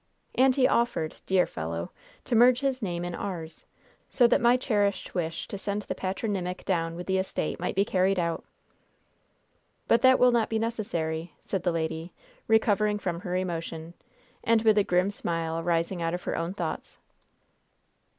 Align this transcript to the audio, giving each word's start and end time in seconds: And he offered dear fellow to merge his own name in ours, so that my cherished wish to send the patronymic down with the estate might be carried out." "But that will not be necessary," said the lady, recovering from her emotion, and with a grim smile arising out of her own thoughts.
And 0.33 0.55
he 0.55 0.67
offered 0.67 1.17
dear 1.27 1.45
fellow 1.45 1.91
to 2.25 2.33
merge 2.33 2.61
his 2.61 2.81
own 2.81 2.87
name 2.87 3.05
in 3.05 3.13
ours, 3.13 3.65
so 4.09 4.25
that 4.25 4.41
my 4.41 4.57
cherished 4.57 5.13
wish 5.13 5.47
to 5.47 5.59
send 5.59 5.83
the 5.83 5.93
patronymic 5.93 6.65
down 6.65 6.95
with 6.95 7.05
the 7.05 7.19
estate 7.19 7.59
might 7.59 7.75
be 7.75 7.85
carried 7.85 8.17
out." 8.17 8.43
"But 9.87 10.01
that 10.01 10.17
will 10.17 10.31
not 10.31 10.49
be 10.49 10.57
necessary," 10.57 11.35
said 11.39 11.61
the 11.61 11.71
lady, 11.71 12.13
recovering 12.47 12.97
from 12.97 13.19
her 13.19 13.35
emotion, 13.35 13.93
and 14.43 14.63
with 14.63 14.79
a 14.79 14.83
grim 14.83 15.11
smile 15.11 15.59
arising 15.59 16.01
out 16.01 16.15
of 16.15 16.23
her 16.23 16.35
own 16.35 16.55
thoughts. 16.55 16.97